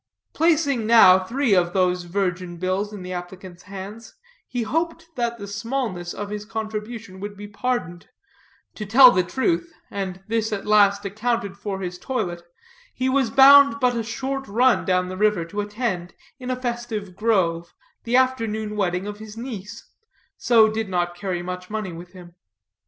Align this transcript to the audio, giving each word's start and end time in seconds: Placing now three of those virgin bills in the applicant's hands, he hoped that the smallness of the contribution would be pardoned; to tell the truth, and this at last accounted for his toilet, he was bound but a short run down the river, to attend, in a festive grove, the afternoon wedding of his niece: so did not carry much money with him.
Placing 0.33 0.87
now 0.87 1.19
three 1.19 1.53
of 1.53 1.73
those 1.73 2.05
virgin 2.05 2.57
bills 2.57 2.91
in 2.91 3.03
the 3.03 3.13
applicant's 3.13 3.61
hands, 3.61 4.15
he 4.47 4.63
hoped 4.63 5.05
that 5.15 5.37
the 5.37 5.45
smallness 5.45 6.11
of 6.11 6.29
the 6.29 6.39
contribution 6.43 7.19
would 7.19 7.37
be 7.37 7.47
pardoned; 7.47 8.09
to 8.73 8.87
tell 8.87 9.11
the 9.11 9.21
truth, 9.21 9.71
and 9.91 10.23
this 10.27 10.51
at 10.51 10.65
last 10.65 11.05
accounted 11.05 11.55
for 11.55 11.81
his 11.81 11.99
toilet, 11.99 12.41
he 12.95 13.09
was 13.09 13.29
bound 13.29 13.79
but 13.79 13.95
a 13.95 14.01
short 14.01 14.47
run 14.47 14.85
down 14.85 15.07
the 15.07 15.17
river, 15.17 15.45
to 15.45 15.61
attend, 15.61 16.15
in 16.39 16.49
a 16.49 16.55
festive 16.59 17.15
grove, 17.15 17.75
the 18.03 18.15
afternoon 18.17 18.75
wedding 18.75 19.05
of 19.05 19.19
his 19.19 19.37
niece: 19.37 19.85
so 20.35 20.67
did 20.67 20.89
not 20.89 21.13
carry 21.13 21.43
much 21.43 21.69
money 21.69 21.93
with 21.93 22.13
him. 22.13 22.33